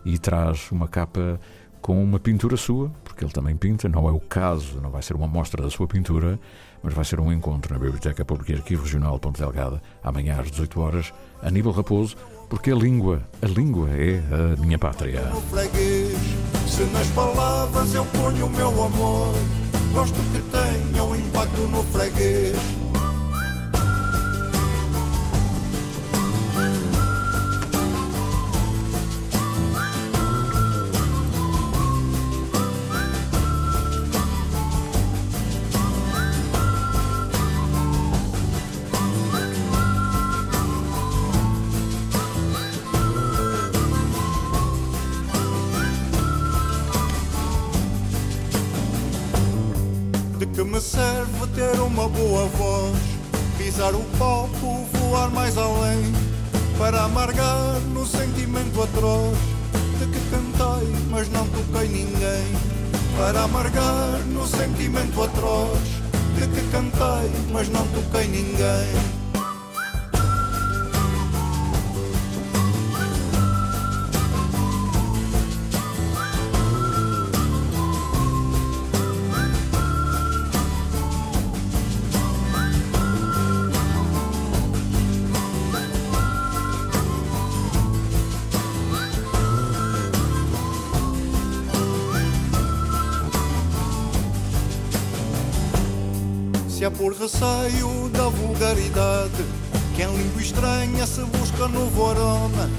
E 0.05 0.17
traz 0.17 0.69
uma 0.71 0.87
capa 0.87 1.39
com 1.83 2.01
uma 2.01 2.17
pintura 2.17 2.55
sua, 2.55 2.89
porque 3.03 3.25
ele 3.25 3.33
também 3.33 3.57
pinta, 3.57 3.89
não 3.89 4.07
é 4.07 4.11
o 4.11 4.19
caso, 4.19 4.79
não 4.81 4.89
vai 4.89 5.01
ser 5.01 5.15
uma 5.17 5.27
mostra 5.27 5.61
da 5.61 5.69
sua 5.69 5.85
pintura, 5.85 6.39
mas 6.81 6.93
vai 6.93 7.03
ser 7.03 7.19
um 7.19 7.31
encontro 7.31 7.73
na 7.73 7.79
Biblioteca 7.79 8.23
Pública 8.23 8.53
e 8.53 8.55
Arquivo 8.55 8.83
Regional 8.83 9.19
Ponte 9.19 9.41
Delgada, 9.41 9.81
amanhã 10.01 10.39
às 10.39 10.49
18 10.49 10.79
horas, 10.79 11.13
Aníbal 11.41 11.73
Raposo, 11.73 12.15
porque 12.49 12.71
a 12.71 12.75
língua, 12.75 13.21
a 13.41 13.47
língua 13.47 13.89
é 13.89 14.23
a 14.31 14.61
minha 14.61 14.79
pátria. 14.79 15.29
Se 16.67 16.83
nas 16.85 17.07
palavras 17.07 17.93
eu 17.93 18.05
ponho 18.05 18.45
o 18.45 18.49
meu 18.49 18.83
amor, 18.83 19.33
gosto 19.91 20.15
que 20.31 20.41
tenha 20.51 21.03
um 21.03 21.15
impacto 21.17 21.61
no 21.63 21.83
freguês. 21.83 22.55
Que 50.45 50.63
me 50.63 50.81
serve 50.81 51.47
ter 51.55 51.79
uma 51.79 52.09
boa 52.09 52.45
voz, 52.47 52.97
pisar 53.57 53.93
o 53.93 54.03
palco, 54.17 54.85
voar 54.93 55.29
mais 55.29 55.57
além, 55.57 56.11
para 56.77 57.03
amargar 57.03 57.79
no 57.93 58.05
sentimento 58.05 58.81
atroz 58.81 59.37
de 59.99 60.05
que 60.07 60.19
cantei, 60.29 60.89
mas 61.09 61.29
não 61.29 61.47
toquei 61.47 61.87
ninguém. 61.87 62.73
Para 63.17 63.43
amargar 63.43 64.19
no 64.33 64.45
sentimento 64.45 65.23
atroz 65.23 65.79
de 66.35 66.47
que 66.47 66.67
cantei, 66.71 67.31
mas 67.51 67.69
não 67.69 67.85
toquei 67.87 68.27
ninguém. 68.27 69.22
Por 97.13 97.21
receio 97.21 98.09
da 98.09 98.27
vulgaridade 98.29 99.45
que 99.95 100.01
em 100.01 100.15
língua 100.15 100.41
estranha 100.41 101.05
se 101.05 101.21
busca 101.21 101.67
novo 101.67 102.09
aroma 102.09 102.69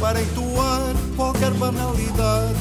para 0.00 0.20
entoar 0.20 0.94
qualquer 1.16 1.52
banalidade. 1.52 2.58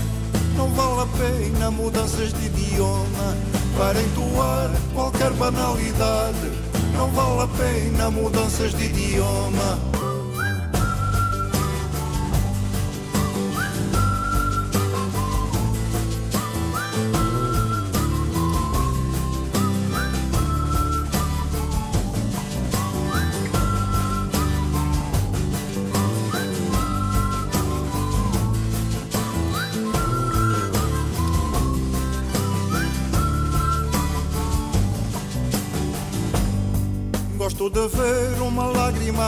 Não 0.55 0.69
vale 0.69 1.01
a 1.01 1.17
pena 1.17 1.71
mudanças 1.71 2.33
de 2.33 2.45
idioma 2.45 3.35
para 3.77 3.99
entoar 3.99 4.69
qualquer 4.93 5.31
banalidade. 5.31 6.51
Não 6.95 7.09
vale 7.09 7.41
a 7.41 7.47
pena 7.47 8.11
mudanças 8.11 8.73
de 8.75 8.85
idioma. 8.85 9.92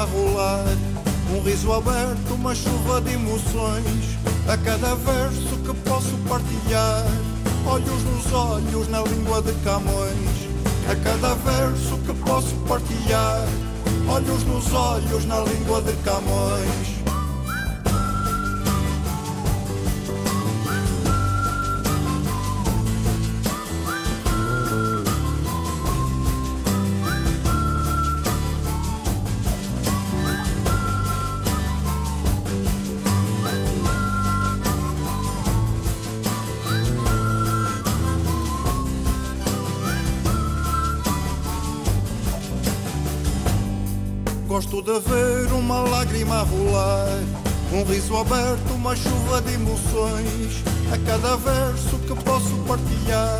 Rolar, 0.05 0.65
um 1.33 1.41
riso 1.41 1.71
aberto, 1.71 2.33
uma 2.33 2.55
chuva 2.55 3.01
de 3.01 3.13
emoções. 3.13 4.17
A 4.47 4.57
cada 4.57 4.95
verso 4.95 5.57
que 5.65 5.73
posso 5.89 6.15
partilhar, 6.29 7.05
olhos 7.65 8.03
nos 8.03 8.31
olhos 8.31 8.87
na 8.89 9.01
língua 9.01 9.41
de 9.41 9.53
Camões. 9.63 10.49
A 10.89 10.95
cada 10.95 11.33
verso 11.35 11.97
que 12.05 12.13
posso 12.25 12.55
partilhar, 12.67 13.47
olhos 14.07 14.43
nos 14.43 14.71
olhos 14.73 15.25
na 15.25 15.39
língua 15.39 15.81
de 15.81 15.93
Camões. 16.03 17.04
De 44.85 44.99
ver 44.99 45.51
uma 45.51 45.79
lágrima 45.79 46.43
rolar, 46.43 47.19
um 47.73 47.83
riso 47.85 48.15
aberto, 48.17 48.71
uma 48.75 48.95
chuva 48.95 49.41
de 49.41 49.55
emoções. 49.55 50.63
A 50.93 50.97
cada 51.09 51.35
verso 51.37 51.97
que 51.97 52.13
posso 52.23 52.55
partilhar, 52.67 53.39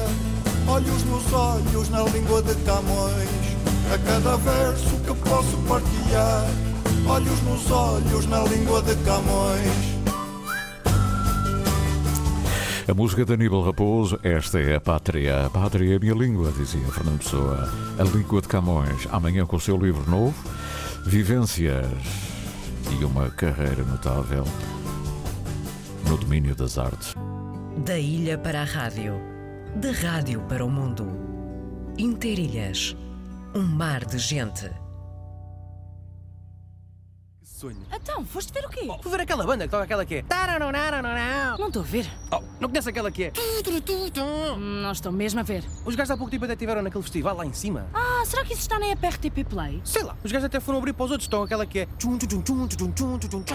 olhos 0.68 1.04
nos 1.04 1.32
olhos 1.32 1.90
na 1.90 2.02
língua 2.06 2.42
de 2.42 2.56
Camões. 2.64 3.30
A 3.94 3.98
cada 4.00 4.38
verso 4.38 4.90
que 5.06 5.14
posso 5.30 5.56
partilhar, 5.68 6.48
olhos 7.06 7.42
nos 7.44 7.70
olhos 7.70 8.26
na 8.26 8.42
língua 8.42 8.82
de 8.82 8.96
Camões. 9.04 9.96
A 12.88 12.94
música 12.96 13.24
de 13.24 13.34
Aníbal 13.34 13.64
Raposo, 13.64 14.20
esta 14.24 14.60
é 14.60 14.76
a 14.76 14.82
pátria. 14.82 15.46
A 15.46 15.50
pátria 15.52 15.94
é 15.94 15.96
a 15.98 16.00
minha 16.00 16.16
língua, 16.16 16.52
dizia 16.58 16.88
Fernando 16.92 17.20
Pessoa. 17.20 17.70
A 18.00 18.04
língua 18.04 18.42
de 18.42 18.48
Camões. 18.48 19.08
Amanhã 19.12 19.46
com 19.46 19.58
o 19.58 19.60
seu 19.60 19.78
livro 19.78 20.10
novo, 20.10 20.36
Vivências 21.08 21.86
e 23.00 23.06
uma 23.06 23.30
carreira 23.30 23.84
notável 23.84 24.44
no 26.10 26.18
domínio 26.18 26.56
das 26.56 26.80
artes. 26.80 27.14
Da 27.86 27.96
ilha 28.00 28.40
para 28.40 28.62
a 28.62 28.64
rádio, 28.64 29.14
da 29.76 29.92
rádio 29.92 30.42
para 30.50 30.66
o 30.66 30.70
mundo. 30.70 31.06
Interilhas, 31.96 32.98
um 33.54 33.62
mar 33.62 34.04
de 34.04 34.18
gente. 34.18 34.68
Sonho. 37.66 37.78
Então, 37.92 38.24
foste 38.26 38.54
ver 38.54 38.64
o 38.64 38.70
quê? 38.70 38.88
Oh, 38.88 39.02
fui 39.02 39.12
ver 39.12 39.22
aquela 39.22 39.44
banda 39.44 39.66
que 39.66 39.72
toca 39.72 39.84
aquela 39.84 40.06
que 40.06 40.16
é. 40.16 40.26
Não 41.58 41.68
estou 41.68 41.82
a 41.82 41.86
ver. 41.86 42.08
Oh, 42.32 42.40
não 42.60 42.70
conhece 42.70 42.90
aquela 42.90 43.10
que 43.10 43.24
é. 43.24 43.34
Não 44.56 44.92
estou 44.92 45.12
mesmo 45.12 45.40
a 45.40 45.44
ver. 45.44 45.64
Os 45.84 45.96
gajos 45.96 46.12
há 46.12 46.18
pouco 46.18 46.30
tempo 46.30 46.46
até 46.46 46.54
estiveram 46.54 46.84
naquele 46.84 47.02
festival 47.02 47.36
lá 47.36 47.44
em 47.44 47.54
cima. 47.54 47.88
Ah, 47.92 48.24
será 48.24 48.46
que 48.46 48.54
isso 48.54 48.62
está 48.62 48.78
na 48.78 48.86
app 48.88 49.08
RTP 49.08 49.44
Play? 49.50 49.82
Sei 49.84 50.04
lá, 50.04 50.16
os 50.24 50.32
gajos 50.32 50.46
até 50.46 50.60
foram 50.60 50.78
abrir 50.78 50.94
para 50.94 51.06
os 51.06 51.12
outros. 51.12 51.26
Estão 51.26 51.42
aquela 51.42 51.66
que 51.66 51.80
é. 51.80 51.88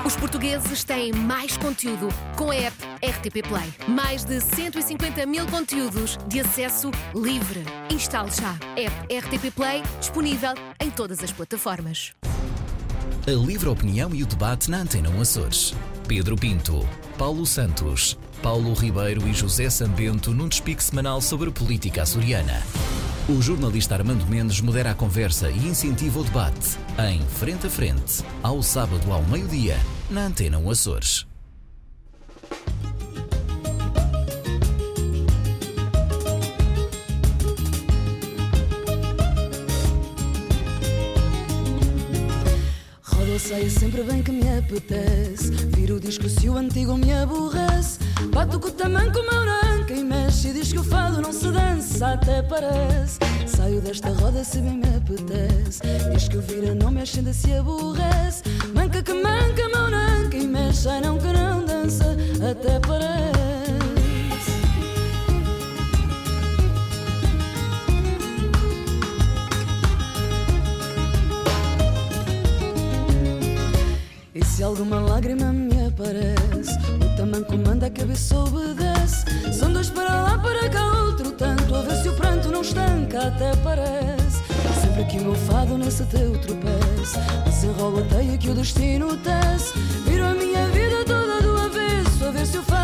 Os 0.05 0.17
portugueses 0.17 0.83
têm 0.83 1.13
mais 1.13 1.57
conteúdo 1.57 2.09
com 2.37 2.51
a 2.51 2.57
app 2.57 2.77
RTP 3.01 3.47
Play. 3.47 3.73
Mais 3.87 4.25
de 4.25 4.41
150 4.41 5.25
mil 5.27 5.47
conteúdos 5.47 6.19
de 6.27 6.41
acesso 6.41 6.91
livre. 7.15 7.63
Instale 7.91 8.31
já. 8.33 8.55
App 8.77 9.15
RTP 9.15 9.55
Play 9.55 9.83
disponível 10.01 10.55
em 10.81 10.91
todas 10.91 11.23
as 11.23 11.31
plataformas. 11.31 12.13
A 13.27 13.33
livre 13.33 13.69
opinião 13.69 14.15
e 14.15 14.23
o 14.23 14.27
debate 14.27 14.71
na 14.71 14.79
Antena 14.79 15.11
1 15.11 15.21
Açores. 15.21 15.75
Pedro 16.09 16.37
Pinto, 16.37 16.89
Paulo 17.19 17.45
Santos, 17.45 18.19
Paulo 18.43 18.73
Ribeiro 18.73 19.29
e 19.29 19.35
José 19.35 19.69
Sambento 19.69 20.33
num 20.33 20.49
despique 20.49 20.83
semanal 20.83 21.21
sobre 21.21 21.51
política 21.51 22.03
açoriana. 22.03 22.63
O 23.29 23.43
jornalista 23.43 23.95
Armando 23.95 24.27
Mendes 24.27 24.63
modera 24.63 24.93
a 24.93 24.95
conversa 24.95 25.51
e 25.51 25.69
incentiva 25.69 26.19
o 26.19 26.25
debate 26.25 26.79
em 27.11 27.21
Frente 27.21 27.67
a 27.67 27.71
Frente, 27.71 28.25
ao 28.43 28.63
sábado 28.63 29.13
ao 29.13 29.23
meio-dia, 29.25 29.77
na 30.09 30.23
Antena 30.23 30.59
1 30.59 30.71
Açores. 30.71 31.30
Saia 43.41 43.71
sempre 43.71 44.03
bem 44.03 44.23
que 44.23 44.31
me 44.31 44.43
apetece. 44.59 45.51
Viro 45.75 45.97
o 45.97 46.01
disco 46.01 46.29
se 46.29 46.49
o 46.49 46.57
antigo 46.57 46.97
me 46.97 47.13
aborrece. 47.13 47.99
Bato 48.33 48.61
com 48.61 48.69
o 48.69 48.71
tamanco 48.71 49.19
meu 49.23 49.45
ranca 49.45 49.95
e 49.95 50.05
mexe 50.05 50.49
e 50.49 50.53
diz 50.53 50.73
que 50.73 50.79
o 50.79 50.85
fado 50.85 51.21
não 51.21 51.33
se 51.33 51.51
dança, 51.51 52.13
até 52.13 52.43
parece. 52.43 53.19
Saio 53.47 53.81
desta 53.81 54.13
roda 54.13 54.45
se 54.45 54.61
bem 54.61 54.77
me 54.77 54.89
apetece. 54.95 55.81
Diz 56.13 56.29
que 56.29 56.37
o 56.37 56.43
vira 56.43 56.75
não 56.75 56.91
mexe 56.91 57.19
ainda 57.19 57.33
se 57.33 57.53
aborrece. 57.53 58.43
Manca 58.75 59.03
que 59.03 59.15
manca 59.15 59.69
meu 59.69 59.91
ranca 59.91 60.37
e 60.37 60.47
mexe, 60.47 60.89
ai 60.89 61.01
não 61.01 61.19
que 61.19 61.33
não 61.33 61.65
dança, 61.65 62.17
até 62.49 62.79
parece. 62.79 63.40
Se 74.61 74.65
alguma 74.65 75.01
lágrima 75.01 75.51
me 75.55 75.87
aparece, 75.87 76.77
o 77.03 77.17
tamanco 77.17 77.57
manda 77.57 77.87
a 77.87 77.91
cabeça 77.91 78.39
obedece. 78.41 79.25
São 79.55 79.73
dois 79.73 79.89
para 79.89 80.23
lá, 80.23 80.39
para 80.39 80.69
cá, 80.69 80.85
outro 81.05 81.33
tanto, 81.33 81.75
a 81.75 81.81
ver 81.81 81.97
se 82.03 82.11
o 82.11 82.13
pranto 82.13 82.51
não 82.51 82.61
estanca, 82.61 83.29
até 83.29 83.57
parece. 83.65 84.43
Sempre 84.83 85.07
que 85.07 85.17
o 85.17 85.23
meu 85.23 85.35
fado 85.35 85.79
nesse 85.79 86.05
teu 86.05 86.33
tropeço, 86.41 87.19
desenrola 87.47 88.03
a 88.03 88.05
teia 88.15 88.37
que 88.37 88.51
o 88.51 88.55
destino 88.55 89.17
tece. 89.17 89.73
Viro 90.05 90.27
a 90.27 90.35
minha 90.35 90.67
vida 90.67 91.07
toda 91.07 91.41
do 91.41 91.57
avesso, 91.57 92.27
a 92.27 92.31
ver 92.31 92.47
se 92.47 92.59
o 92.59 92.63
fado 92.63 92.80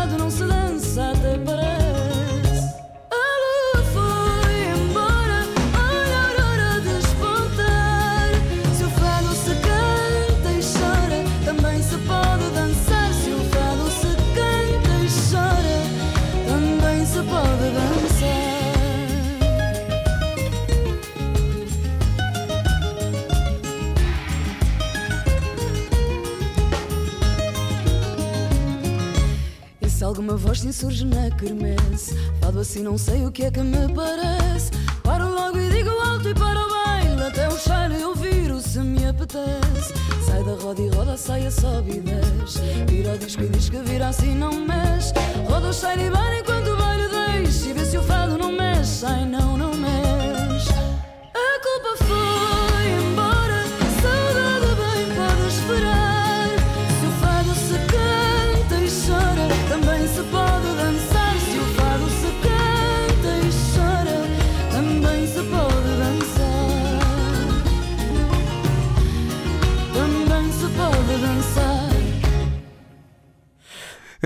insurge 30.77 31.05
na 31.05 31.31
quermesse. 31.31 32.15
Fado 32.39 32.59
assim 32.59 32.83
não 32.83 32.99
sei 32.99 33.25
o 33.25 33.31
que 33.31 33.45
é 33.45 33.51
que 33.51 33.61
me 33.61 33.91
parece. 33.95 34.69
Paro 35.01 35.27
logo 35.27 35.57
e 35.57 35.69
digo 35.69 35.89
alto 35.89 36.29
e 36.29 36.33
para 36.33 36.59
o 36.59 36.69
baile 36.69 37.23
Até 37.23 37.47
o 37.47 37.57
cheiro 37.57 37.93
eu 37.93 38.13
viro 38.13 38.59
se 38.59 38.79
me 38.79 39.03
apetece. 39.07 39.93
Sai 40.23 40.43
da 40.43 40.53
roda 40.53 40.79
e 40.79 40.89
roda, 40.89 41.17
sai 41.17 41.47
a 41.47 41.51
sobe 41.51 41.97
e 41.97 41.99
desce. 42.01 42.59
Vira 42.87 43.15
o 43.15 43.17
disco 43.17 43.41
e 43.41 43.49
diz 43.49 43.69
que 43.69 43.79
vira 43.79 44.09
assim 44.09 44.35
não 44.35 44.53
mexe. 44.53 45.13
Roda 45.49 45.69
o 45.69 45.73
cheiro 45.73 46.01
e 46.01 46.09
vai 46.11 46.41
enquanto 46.41 46.67
o 46.67 46.77
baile 46.77 47.07
deixa 47.09 47.69
E 47.69 47.73
vê 47.73 47.83
se 47.83 47.97
o 47.97 48.03
fado 48.03 48.37
não 48.37 48.51
mexe, 48.51 49.03
ai 49.03 49.25
não, 49.25 49.57
não 49.57 49.76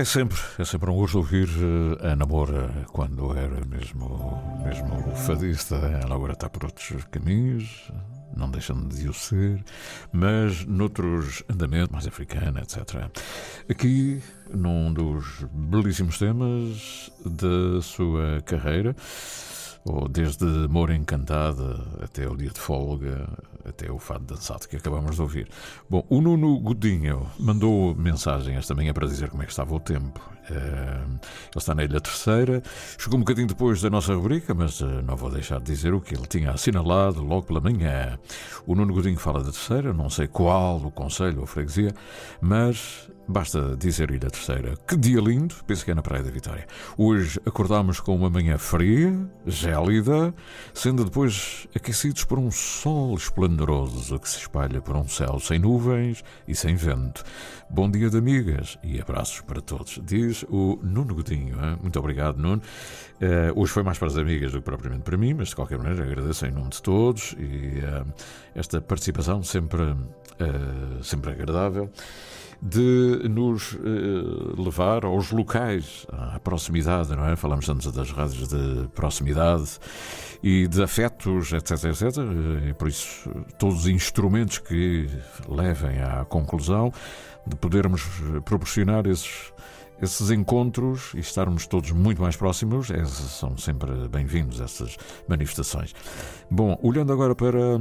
É 0.02 0.04
sempre, 0.04 0.36
é 0.58 0.64
sempre 0.64 0.90
um 0.90 0.96
gosto 0.96 1.18
ouvir 1.18 1.48
eh, 2.00 2.10
a 2.10 2.16
Namora 2.16 2.68
quando 2.88 3.36
era 3.36 3.64
mesmo, 3.64 4.42
mesmo 4.64 5.14
fadista. 5.14 5.76
Ela 5.76 6.16
agora 6.16 6.32
está 6.32 6.50
por 6.50 6.64
outros 6.64 7.04
caminhos, 7.04 7.88
não 8.36 8.50
deixando 8.50 8.92
de 8.92 9.08
o 9.08 9.14
ser, 9.14 9.62
mas 10.12 10.64
noutros 10.66 11.44
andamentos, 11.48 11.90
mais 11.92 12.08
africana, 12.08 12.62
etc. 12.62 13.12
Aqui, 13.70 14.20
num 14.52 14.92
dos 14.92 15.46
belíssimos 15.52 16.18
temas 16.18 17.12
da 17.24 17.80
sua 17.80 18.42
carreira, 18.44 18.96
ou 19.84 20.08
desde 20.08 20.44
Moura 20.68 20.94
Encantada 20.94 21.80
até 22.02 22.28
o 22.28 22.36
dia 22.36 22.50
de 22.50 22.60
folga, 22.60 23.28
até 23.64 23.90
o 23.90 23.98
fado 23.98 24.24
dançado 24.24 24.68
que 24.68 24.76
acabamos 24.76 25.16
de 25.16 25.22
ouvir. 25.22 25.48
Bom, 25.88 26.04
o 26.08 26.20
Nuno 26.20 26.58
Godinho 26.60 27.26
mandou 27.38 27.94
mensagem 27.94 28.56
esta 28.56 28.74
manhã 28.74 28.92
para 28.92 29.06
dizer 29.06 29.28
como 29.30 29.42
é 29.42 29.46
que 29.46 29.52
estava 29.52 29.74
o 29.74 29.80
tempo. 29.80 30.20
Ele 30.50 31.18
está 31.56 31.74
na 31.74 31.84
Ilha 31.84 32.00
Terceira, 32.00 32.62
chegou 32.98 33.16
um 33.16 33.20
bocadinho 33.20 33.46
depois 33.46 33.80
da 33.80 33.88
nossa 33.88 34.14
rubrica, 34.14 34.52
mas 34.54 34.80
uh, 34.80 35.02
não 35.02 35.16
vou 35.16 35.30
deixar 35.30 35.58
de 35.58 35.66
dizer 35.66 35.94
o 35.94 36.00
que 36.00 36.14
ele 36.14 36.26
tinha 36.26 36.50
assinalado 36.50 37.22
logo 37.22 37.46
pela 37.46 37.60
manhã. 37.60 38.18
O 38.66 38.74
Nuno 38.74 38.92
Godinho 38.92 39.18
fala 39.18 39.42
da 39.42 39.50
Terceira, 39.50 39.92
não 39.92 40.10
sei 40.10 40.26
qual 40.26 40.76
o 40.78 40.90
conselho 40.90 41.40
ou 41.40 41.46
freguesia, 41.46 41.94
mas 42.40 43.08
Basta 43.28 43.76
dizer 43.76 44.10
Ilha 44.10 44.28
Terceira. 44.28 44.74
Que 44.86 44.96
dia 44.96 45.20
lindo, 45.20 45.54
penso 45.64 45.84
que 45.84 45.92
é 45.92 45.94
na 45.94 46.02
Praia 46.02 46.24
da 46.24 46.30
Vitória. 46.30 46.66
Hoje 46.98 47.40
acordámos 47.46 48.00
com 48.00 48.16
uma 48.16 48.28
manhã 48.28 48.58
fria, 48.58 49.16
gélida, 49.46 50.34
sendo 50.74 51.04
depois 51.04 51.68
aquecidos 51.74 52.24
por 52.24 52.38
um 52.38 52.50
sol 52.50 53.14
esplendoroso 53.14 54.18
que 54.18 54.28
se 54.28 54.38
espalha 54.38 54.80
por 54.80 54.96
um 54.96 55.06
céu 55.06 55.38
sem 55.38 55.58
nuvens 55.58 56.24
e 56.48 56.54
sem 56.54 56.74
vento. 56.74 57.22
Bom 57.70 57.88
dia 57.88 58.10
de 58.10 58.18
amigas 58.18 58.76
e 58.82 59.00
abraços 59.00 59.40
para 59.40 59.60
todos, 59.60 60.00
diz 60.02 60.44
o 60.48 60.78
Nuno 60.82 61.14
Godinho. 61.14 61.54
Hein? 61.64 61.78
Muito 61.80 61.98
obrigado, 61.98 62.38
Nuno. 62.38 62.60
Uh, 63.20 63.60
hoje 63.60 63.72
foi 63.72 63.84
mais 63.84 63.98
para 63.98 64.08
as 64.08 64.16
amigas 64.16 64.50
do 64.52 64.58
que 64.58 64.64
propriamente 64.64 65.04
para 65.04 65.16
mim, 65.16 65.32
mas 65.32 65.48
de 65.48 65.56
qualquer 65.56 65.78
maneira 65.78 66.04
agradeço 66.04 66.44
em 66.44 66.50
nome 66.50 66.70
de 66.70 66.82
todos 66.82 67.36
e 67.38 67.78
uh, 67.78 68.12
esta 68.54 68.80
participação 68.80 69.42
sempre, 69.44 69.82
uh, 69.82 71.02
sempre 71.02 71.30
agradável 71.30 71.88
de 72.62 73.28
nos 73.28 73.72
uh, 73.72 74.62
levar 74.62 75.04
aos 75.04 75.32
locais, 75.32 76.06
à 76.12 76.38
proximidade, 76.38 77.10
não 77.16 77.26
é? 77.26 77.34
Falamos 77.34 77.68
antes 77.68 77.90
das 77.90 78.12
rádios 78.12 78.46
de 78.46 78.88
proximidade 78.94 79.78
e 80.40 80.68
de 80.68 80.80
afetos, 80.80 81.52
etc, 81.52 81.72
etc. 81.86 82.18
E 82.68 82.72
por 82.74 82.86
isso, 82.86 83.28
todos 83.58 83.80
os 83.80 83.86
instrumentos 83.88 84.58
que 84.58 85.08
levem 85.48 86.00
à 86.00 86.24
conclusão 86.24 86.92
de 87.44 87.56
podermos 87.56 88.02
proporcionar 88.44 89.08
esses 89.08 89.52
esses 90.02 90.32
encontros 90.32 91.12
e 91.14 91.20
estarmos 91.20 91.64
todos 91.64 91.92
muito 91.92 92.20
mais 92.20 92.34
próximos 92.34 92.88
são 93.06 93.56
sempre 93.56 94.08
bem-vindos, 94.08 94.60
essas 94.60 94.96
manifestações. 95.28 95.94
Bom, 96.50 96.76
olhando 96.82 97.12
agora 97.12 97.36
para, 97.36 97.78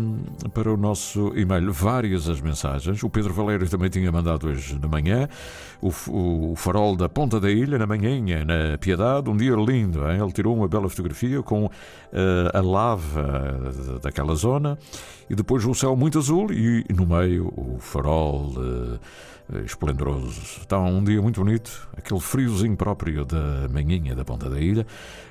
para 0.54 0.72
o 0.72 0.78
nosso 0.78 1.34
e-mail, 1.36 1.74
várias 1.74 2.30
as 2.30 2.40
mensagens. 2.40 3.02
O 3.02 3.10
Pedro 3.10 3.34
Valério 3.34 3.68
também 3.68 3.90
tinha 3.90 4.12
mandado 4.12 4.48
hoje 4.48 4.78
de 4.78 4.88
manhã 4.88 5.28
o, 5.82 5.90
o, 6.52 6.56
farol 6.56 6.96
da 6.96 7.10
Ponta 7.10 7.40
da 7.40 7.50
Ilha, 7.50 7.80
na 7.80 7.88
manhã, 7.88 8.46
na 8.46 8.78
Piedade, 8.78 9.28
um 9.28 9.36
dia 9.36 9.56
lindo. 9.56 10.08
Hein? 10.08 10.22
Ele 10.22 10.32
tirou 10.32 10.56
uma 10.56 10.68
bela 10.68 10.88
fotografia 10.88 11.42
com 11.42 11.66
uh, 11.66 11.72
a 12.54 12.62
lava 12.62 14.00
daquela 14.00 14.36
zona 14.36 14.78
e 15.28 15.34
depois 15.34 15.66
o 15.66 15.74
céu 15.74 15.96
muito 15.96 16.20
azul 16.20 16.54
e 16.54 16.86
no 16.94 17.08
meio 17.08 17.48
o 17.48 17.78
farol. 17.80 18.54
Uh, 18.56 19.00
esplendoroso. 19.66 20.42
Está 20.60 20.80
um 20.80 21.04
dia 21.04 21.22
muito 21.22 21.44
bonito, 21.44 21.90
aquele 21.98 22.20
friozinho 22.20 22.76
próprio 22.76 23.26
da 23.26 23.68
manhinha 23.70 24.16
da 24.16 24.24
ponta 24.24 24.50
da 24.50 24.60
ilha, 24.60 24.86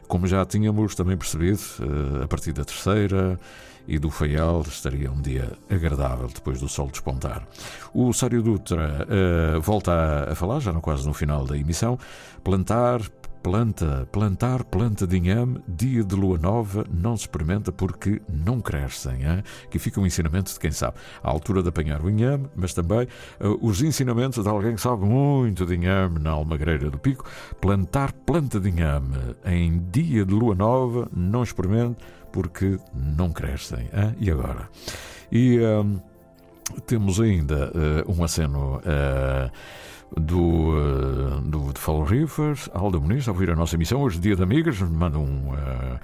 como 0.09 0.27
já 0.27 0.45
tínhamos 0.45 0.95
também 0.95 1.17
percebido, 1.17 1.61
eh, 1.81 2.25
a 2.25 2.29
partir 2.29 2.53
da 2.53 2.65
terceira 2.65 3.39
e 3.87 3.99
do 3.99 4.11
Faial 4.11 4.63
estaria 4.63 5.11
um 5.11 5.21
dia 5.21 5.53
agradável 5.69 6.29
depois 6.29 6.61
do 6.61 6.69
sol 6.69 6.89
despontar. 6.89 7.47
O 7.93 8.13
Sário 8.13 8.43
Dutra 8.43 9.07
uh, 9.07 9.61
volta 9.61 10.29
a 10.31 10.35
falar, 10.35 10.61
já 10.61 10.73
no, 10.73 10.81
quase 10.81 11.07
no 11.07 11.13
final 11.13 11.45
da 11.45 11.57
emissão, 11.57 11.99
plantar, 12.45 13.01
Planta, 13.43 14.07
plantar 14.13 14.65
planta 14.65 15.07
de 15.07 15.17
inhame, 15.17 15.63
dia 15.67 16.05
de 16.05 16.15
lua 16.15 16.37
nova, 16.37 16.85
não 16.93 17.17
se 17.17 17.23
experimenta 17.23 17.73
porque 17.73 18.21
não 18.29 18.61
crescem. 18.61 19.25
Hein? 19.25 19.43
Que 19.71 19.79
fica 19.79 19.99
um 19.99 20.07
ensinamento 20.07 20.53
de 20.53 20.59
quem 20.61 20.71
sabe. 20.71 20.99
À 21.23 21.31
altura 21.31 21.63
de 21.63 21.71
apanhar 21.71 22.03
o 22.03 22.11
inhame, 22.11 22.49
mas 22.55 22.75
também 22.75 23.09
uh, 23.41 23.59
os 23.67 23.81
ensinamentos 23.81 24.45
de 24.45 24.51
alguém 24.51 24.75
que 24.75 24.81
sabe 24.81 25.07
muito 25.07 25.65
de 25.65 25.75
inhame 25.75 26.19
na 26.19 26.33
Almagreira 26.33 26.91
do 26.91 26.99
Pico. 26.99 27.25
Plantar 27.61 28.13
planta 28.13 28.61
de 28.61 28.69
inhame 28.69 29.17
em 29.45 29.79
dia 29.91 30.27
de 30.27 30.35
lua 30.35 30.55
nova, 30.55 31.09
não 31.11 31.43
experimente 31.43 31.97
porque 32.31 32.79
não 32.95 33.33
crescem. 33.33 33.89
Hein? 33.93 34.15
E 34.21 34.31
agora? 34.31 34.69
E 35.33 35.59
um, 35.61 35.99
temos 36.87 37.19
ainda 37.21 37.73
uh, 38.07 38.13
um 38.13 38.23
aceno. 38.23 38.77
Uh, 38.79 39.51
do, 40.17 40.71
uh, 40.71 41.41
do 41.43 41.73
de 41.73 41.81
Fall 41.81 42.05
Rivers, 42.05 42.69
Alda 42.73 42.99
Muniz, 42.99 43.29
a 43.29 43.33
ouvir 43.33 43.51
a 43.51 43.57
nossa 43.57 43.77
emissão. 43.77 44.03
Hoje, 44.03 44.19
dia 44.19 44.37
de 44.37 44.43
amigas, 44.43 44.81
manda 44.81 45.19
um, 45.19 45.53
uh, 45.53 46.01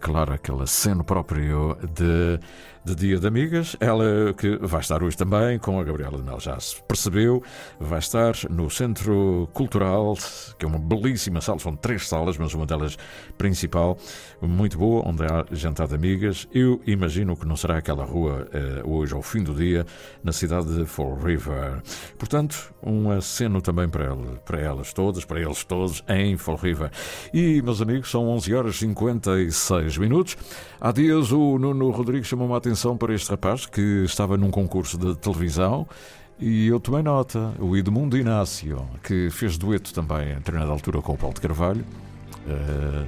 claro, 0.00 0.32
aquele 0.32 0.62
aceno 0.62 1.04
próprio 1.04 1.76
de 1.94 2.40
de 2.84 2.94
Dia 2.94 3.18
de 3.18 3.26
Amigas. 3.26 3.76
Ela 3.80 4.34
que 4.36 4.58
vai 4.60 4.80
estar 4.80 5.02
hoje 5.02 5.16
também 5.16 5.58
com 5.58 5.80
a 5.80 5.84
Gabriela 5.84 6.18
Mel, 6.18 6.38
já 6.38 6.58
se 6.60 6.82
percebeu, 6.82 7.42
vai 7.80 7.98
estar 7.98 8.34
no 8.50 8.68
Centro 8.68 9.48
Cultural, 9.54 10.14
que 10.58 10.66
é 10.66 10.68
uma 10.68 10.78
belíssima 10.78 11.40
sala, 11.40 11.58
são 11.58 11.74
três 11.74 12.06
salas, 12.06 12.36
mas 12.36 12.52
uma 12.52 12.66
delas 12.66 12.96
principal, 13.38 13.96
muito 14.42 14.76
boa, 14.76 15.02
onde 15.08 15.24
há 15.24 15.46
jantar 15.50 15.88
de 15.88 15.94
amigas. 15.94 16.46
Eu 16.52 16.80
imagino 16.86 17.34
que 17.36 17.46
não 17.46 17.56
será 17.56 17.78
aquela 17.78 18.04
rua 18.04 18.46
eh, 18.52 18.82
hoje 18.84 19.14
ao 19.14 19.22
fim 19.22 19.42
do 19.42 19.54
dia, 19.54 19.86
na 20.22 20.32
cidade 20.32 20.76
de 20.76 20.84
Fall 20.84 21.16
River. 21.16 21.82
Portanto, 22.18 22.74
um 22.82 23.10
aceno 23.10 23.62
também 23.62 23.88
para, 23.88 24.04
ela, 24.04 24.36
para 24.44 24.60
elas 24.60 24.92
todas, 24.92 25.24
para 25.24 25.40
eles 25.40 25.64
todos, 25.64 26.04
em 26.08 26.36
Fall 26.36 26.56
River. 26.56 26.90
E, 27.32 27.62
meus 27.62 27.80
amigos, 27.80 28.10
são 28.10 28.28
11 28.28 28.54
horas 28.54 28.74
e 28.76 28.78
56 28.78 29.96
minutos. 29.98 30.36
Há 30.80 30.92
dias 30.92 31.32
o 31.32 31.58
Nuno 31.58 31.90
Rodrigues 31.90 32.28
chamou 32.28 32.46
uma 32.46 32.58
atenção 32.58 32.73
atenção 32.74 32.96
para 32.96 33.14
este 33.14 33.30
rapaz 33.30 33.66
que 33.66 34.02
estava 34.04 34.36
num 34.36 34.50
concurso 34.50 34.98
de 34.98 35.14
televisão 35.16 35.86
e 36.40 36.66
eu 36.66 36.80
tomei 36.80 37.04
nota, 37.04 37.54
o 37.60 37.76
Edmundo 37.76 38.18
Inácio, 38.18 38.84
que 39.00 39.30
fez 39.30 39.56
dueto 39.56 39.94
também 39.94 40.32
em 40.32 40.34
determinada 40.34 40.72
altura 40.72 41.00
com 41.00 41.12
o 41.12 41.16
Paulo 41.16 41.34
de 41.34 41.40
Carvalho. 41.40 41.84
Uh, 42.44 43.06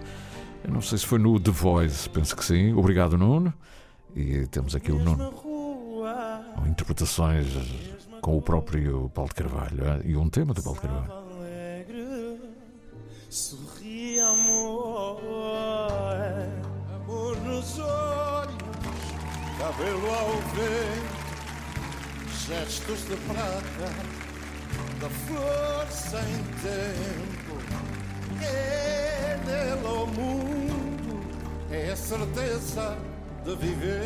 não 0.71 0.81
sei 0.81 0.99
se 0.99 1.07
foi 1.07 1.19
no 1.19 1.41
The 1.41 1.51
Voice, 1.51 2.09
penso 2.09 2.37
que 2.37 2.45
sim. 2.45 2.75
Obrigado, 2.75 3.19
Nuno. 3.19 3.53
E 4.15 4.47
temos 4.47 4.77
aqui 4.77 4.93
o 4.93 5.01
Nuno. 5.01 5.35
Interpretações 6.69 7.49
com 8.21 8.39
o 8.39 8.43
próprio 8.43 9.11
Paulo 9.13 9.31
de 9.31 9.35
Carvalho 9.35 9.83
uh, 9.83 10.09
e 10.09 10.17
um 10.17 10.29
tema 10.29 10.55
do 10.55 10.63
Paulo 10.63 10.79
de 10.81 10.87
Carvalho. 10.87 11.27
Cabelo 19.67 20.07
ao 20.15 20.31
vento, 20.55 21.19
gestos 22.47 23.01
de 23.09 23.17
prata, 23.27 23.89
da 25.01 25.11
flor 25.11 25.87
sem 25.91 26.45
tempo. 26.63 27.57
É 28.45 29.37
nele 29.45 29.87
ao 29.87 30.07
mundo, 30.07 31.21
é 31.73 31.91
a 31.91 31.97
certeza 31.97 32.97
de 33.45 33.57
viver. 33.57 33.97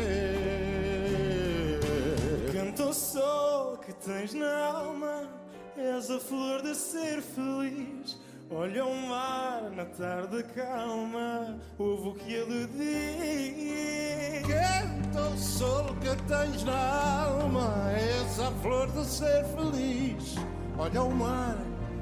Canta 2.51 2.85
o 2.85 2.93
sol 2.93 3.77
que 3.77 3.93
tens 3.93 4.33
na 4.33 4.65
alma, 4.65 5.29
és 5.77 6.09
a 6.09 6.19
flor 6.19 6.63
de 6.63 6.73
ser 6.73 7.21
feliz 7.21 8.19
Olha 8.53 8.85
o 8.85 9.07
mar 9.07 9.71
na 9.73 9.85
tarde 9.85 10.43
calma, 10.53 11.57
ouve 11.77 12.09
o 12.09 12.13
que 12.13 12.33
ele 12.33 12.67
diz. 12.67 14.45
Canta 14.45 15.21
o 15.21 15.37
sol 15.37 15.95
que 16.01 16.13
tens 16.27 16.61
na 16.65 17.23
alma, 17.23 17.89
és 17.93 18.41
a 18.41 18.51
flor 18.61 18.91
de 18.91 19.05
ser 19.05 19.45
feliz. 19.55 20.35
Olha 20.77 21.01
o 21.01 21.15
mar 21.15 21.57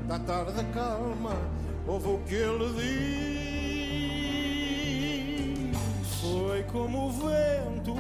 na 0.08 0.18
tarde 0.18 0.66
calma, 0.74 1.36
ouve 1.86 2.08
o 2.08 2.18
que 2.26 2.34
ele 2.34 2.74
diz. 5.72 5.78
Foi 6.20 6.64
como 6.64 7.10
o 7.10 7.12
vento, 7.12 7.96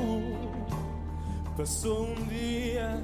passou 1.55 2.07
um 2.07 2.15
dia, 2.25 2.99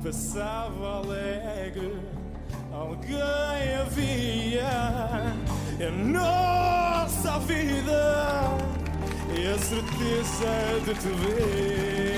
passava 0.00 0.98
alegre 0.98 2.27
alguém 2.72 3.74
havia 3.80 5.34
em 5.80 6.12
nossa 6.12 7.38
vida 7.40 8.56
e 9.34 9.46
a 9.46 9.58
certeza 9.58 10.80
de 10.84 10.94
te 10.94 11.08
ver. 11.08 12.08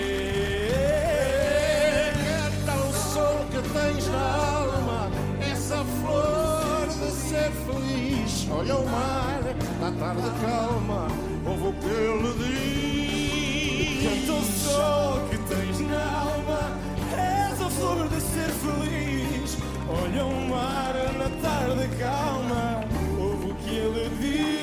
É 2.26 2.50
tão 2.64 2.92
sol 2.92 3.44
que 3.50 3.60
tens 3.68 4.06
na 4.08 4.26
alma, 4.56 5.10
essa 5.40 5.84
flor 6.02 6.86
de 6.88 7.10
ser 7.10 7.50
feliz. 7.66 8.48
Olha 8.50 8.76
o 8.76 8.88
mar, 8.88 9.40
na 9.80 9.90
tarde 9.92 10.30
calma, 10.40 11.08
ouve 11.46 11.68
o 11.68 11.72
que 11.72 11.86
ele 11.86 12.32
diz. 12.38 14.06
É 14.06 14.26
tão 14.26 14.42
sol 14.42 15.20
que 15.28 15.38
tens 15.38 15.80
na 15.80 16.02
alma, 16.02 16.60
essa 17.12 17.68
flor 17.70 18.08
de 18.08 18.20
ser 18.20 18.50
feliz. 18.50 19.29
Olha 19.92 20.24
o 20.24 20.48
mar 20.48 20.94
na 21.18 21.28
tarde 21.42 21.88
calma, 21.98 22.84
ouve 23.18 23.50
o 23.50 23.54
que 23.56 23.74
ele 23.74 24.08
diz. 24.20 24.60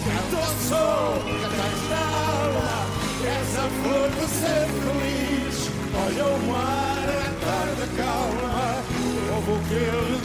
Canto 0.00 0.40
sou, 0.66 1.20
canta 1.58 2.00
alma, 2.30 2.72
essa 3.26 3.64
flor 3.82 4.08
do 4.08 4.26
ser 4.28 4.66
feliz. 4.80 5.56
Olha 5.94 6.24
o 6.24 6.38
mar 6.46 7.00
na 7.06 7.28
tarde 7.46 7.84
calma, 7.98 8.52
ouve 9.34 9.52
o 9.52 9.54
que 9.68 9.74
ele 9.74 10.14
diz. 10.14 10.19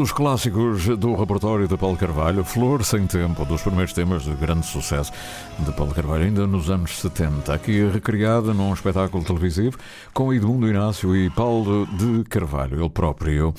Dos 0.00 0.12
clássicos 0.12 0.86
do 0.96 1.14
repertório 1.14 1.68
de 1.68 1.76
Paulo 1.76 1.94
Carvalho, 1.94 2.42
Flor 2.42 2.82
Sem 2.82 3.06
Tempo, 3.06 3.44
dos 3.44 3.60
primeiros 3.60 3.92
temas 3.92 4.22
de 4.22 4.30
grande 4.30 4.64
sucesso 4.64 5.12
de 5.58 5.70
Paulo 5.72 5.92
Carvalho, 5.92 6.24
ainda 6.24 6.46
nos 6.46 6.70
anos 6.70 6.98
70. 6.98 7.52
Aqui 7.52 7.86
recriada 7.86 8.54
num 8.54 8.72
espetáculo 8.72 9.22
televisivo 9.22 9.76
com 10.14 10.32
Edmundo 10.32 10.66
Inácio 10.66 11.14
e 11.14 11.28
Paulo 11.28 11.86
de 11.86 12.24
Carvalho, 12.30 12.80
ele 12.80 12.88
próprio. 12.88 13.52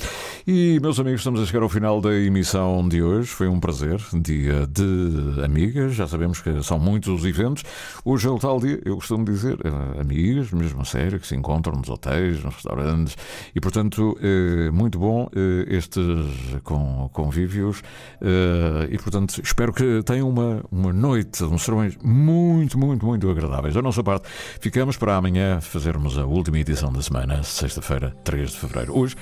E, 0.48 0.80
meus 0.82 1.00
amigos, 1.00 1.22
estamos 1.22 1.40
a 1.40 1.46
chegar 1.46 1.62
ao 1.62 1.70
final 1.70 2.02
da 2.02 2.12
emissão 2.12 2.90
de 2.90 3.04
hoje. 3.04 3.28
Foi 3.28 3.48
um 3.48 3.60
prazer, 3.60 4.02
dia 4.12 4.66
de 4.66 5.44
amigas. 5.46 5.94
Já 5.94 6.08
sabemos 6.08 6.42
que 6.42 6.64
são 6.64 6.80
muitos 6.80 7.22
os 7.22 7.24
eventos. 7.24 7.64
Hoje 8.04 8.28
é 8.28 8.32
o 8.32 8.40
tal 8.40 8.60
dia, 8.60 8.82
eu 8.84 8.96
costumo 8.96 9.24
dizer, 9.24 9.60
eh, 9.64 10.02
amigas, 10.02 10.52
mesmo 10.52 10.82
a 10.82 10.86
sério, 10.86 11.20
que 11.20 11.28
se 11.28 11.36
encontram 11.36 11.78
nos 11.78 11.88
hotéis, 11.88 12.44
nos 12.44 12.56
restaurantes. 12.56 13.16
E, 13.54 13.62
portanto, 13.62 14.18
é 14.20 14.72
muito 14.72 14.98
bom 14.98 15.30
eh, 15.36 15.76
estes 15.76 16.31
com 16.64 17.10
convívios. 17.14 17.82
eh, 18.22 18.88
E, 18.92 18.98
portanto, 18.98 19.42
espero 19.44 19.74
que 19.74 20.02
tenham 20.04 20.30
uma, 20.30 20.64
uma 20.72 20.92
noite, 20.94 21.44
uns 21.44 21.64
serões 21.64 21.98
muito, 22.04 22.78
muito, 22.78 23.06
muito 23.06 23.30
agradáveis. 23.30 23.74
Da 23.74 23.82
nossa 23.82 24.04
parte, 24.04 24.28
ficamos 24.60 24.98
para 24.98 25.16
amanhã 25.16 25.60
fazermos 25.62 26.18
a 26.18 26.26
última 26.26 26.60
edição 26.60 26.92
da 26.92 27.02
semana, 27.02 27.44
sexta-feira, 27.44 28.16
3 28.24 28.52
de 28.52 28.58
fevereiro. 28.58 28.98
Hoje, 28.98 29.16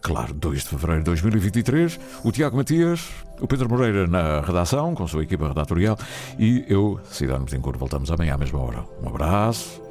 claro, 0.00 0.32
2 0.34 0.62
de 0.62 0.68
fevereiro 0.68 1.00
de 1.00 1.06
2023, 1.06 1.98
o 2.24 2.30
Tiago 2.32 2.56
Matias, 2.56 3.08
o 3.40 3.46
Pedro 3.46 3.68
Moreira 3.68 4.06
na 4.06 4.40
redação, 4.40 4.94
com 4.94 5.04
a 5.04 5.08
sua 5.08 5.22
equipa 5.22 5.48
redatorial, 5.48 5.98
e 6.38 6.64
eu, 6.68 7.00
Cidade 7.10 7.44
Betancourt, 7.44 7.78
voltamos 7.78 8.10
amanhã 8.10 8.34
à 8.34 8.38
mesma 8.38 8.60
hora. 8.60 8.84
Um 9.02 9.08
abraço, 9.08 9.82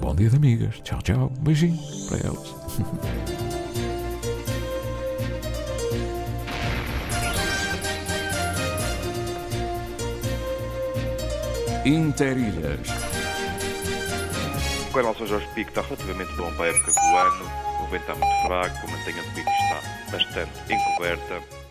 bom 0.00 0.14
dia 0.14 0.30
de 0.30 0.36
amigas, 0.36 0.80
tchau, 0.82 1.00
tchau, 1.02 1.32
um 1.38 1.44
beijinho 1.44 1.78
para 2.08 2.18
elas. 2.18 2.54
Interilhas. 11.84 12.78
O 14.88 14.92
canal 14.92 15.16
São 15.16 15.26
Jorge 15.26 15.48
Pico 15.52 15.70
está 15.70 15.82
relativamente 15.82 16.32
bom 16.36 16.52
para 16.54 16.66
a 16.66 16.68
época 16.68 16.92
do 16.92 17.16
ano. 17.16 17.50
O 17.82 17.86
vento 17.90 18.02
está 18.02 18.14
muito 18.14 18.46
fraco, 18.46 18.76
a 18.76 18.90
mantenha 18.90 19.22
do 19.22 19.34
pico 19.34 19.50
está 19.50 20.12
bastante 20.12 20.72
encoberta. 20.72 21.61